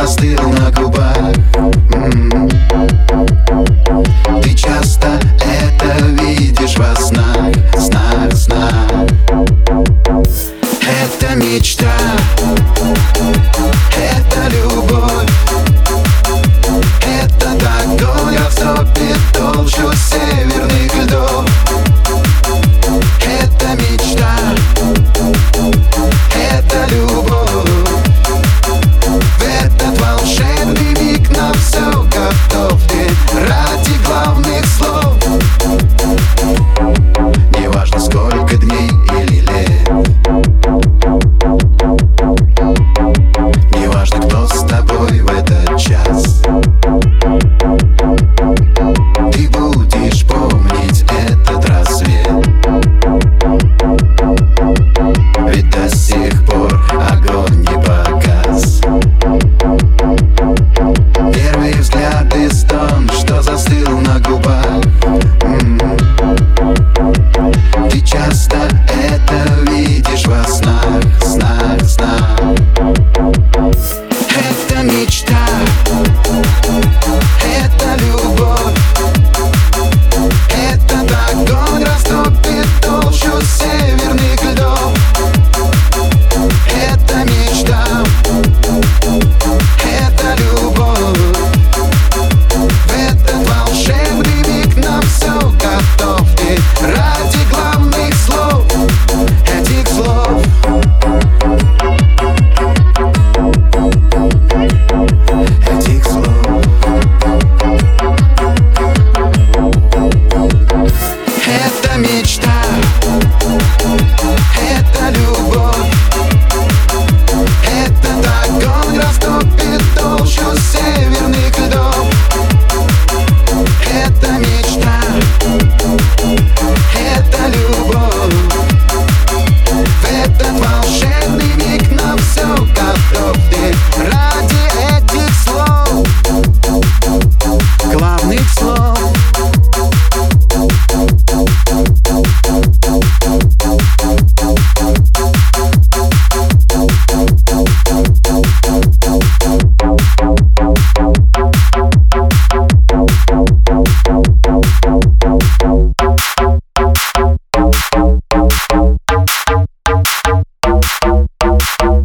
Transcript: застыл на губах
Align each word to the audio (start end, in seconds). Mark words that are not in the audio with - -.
застыл 0.00 0.48
на 0.52 0.70
губах 0.70 1.10